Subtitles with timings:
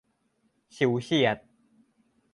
[0.75, 1.37] ฉิวเฉียด